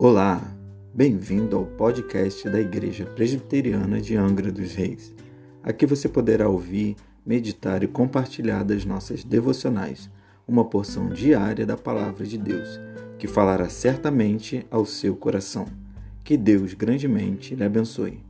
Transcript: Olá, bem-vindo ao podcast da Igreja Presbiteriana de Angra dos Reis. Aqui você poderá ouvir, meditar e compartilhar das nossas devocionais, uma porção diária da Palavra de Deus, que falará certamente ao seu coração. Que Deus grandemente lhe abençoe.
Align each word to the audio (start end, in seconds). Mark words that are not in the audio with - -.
Olá, 0.00 0.40
bem-vindo 0.94 1.56
ao 1.56 1.66
podcast 1.66 2.48
da 2.48 2.60
Igreja 2.60 3.04
Presbiteriana 3.04 4.00
de 4.00 4.16
Angra 4.16 4.52
dos 4.52 4.72
Reis. 4.72 5.12
Aqui 5.60 5.86
você 5.86 6.08
poderá 6.08 6.48
ouvir, 6.48 6.94
meditar 7.26 7.82
e 7.82 7.88
compartilhar 7.88 8.62
das 8.62 8.84
nossas 8.84 9.24
devocionais, 9.24 10.08
uma 10.46 10.64
porção 10.64 11.08
diária 11.08 11.66
da 11.66 11.76
Palavra 11.76 12.24
de 12.24 12.38
Deus, 12.38 12.78
que 13.18 13.26
falará 13.26 13.68
certamente 13.68 14.64
ao 14.70 14.86
seu 14.86 15.16
coração. 15.16 15.66
Que 16.22 16.36
Deus 16.36 16.74
grandemente 16.74 17.56
lhe 17.56 17.64
abençoe. 17.64 18.22